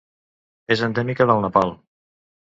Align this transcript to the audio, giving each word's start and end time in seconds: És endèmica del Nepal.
És 0.75 0.81
endèmica 0.87 1.29
del 1.33 1.43
Nepal. 1.45 1.77